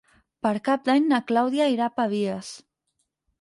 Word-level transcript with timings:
Per 0.45 0.53
Cap 0.67 0.87
d'Any 0.89 1.05
na 1.11 1.19
Clàudia 1.33 1.67
irà 1.75 1.85
a 1.91 1.95
Pavies. 2.01 2.51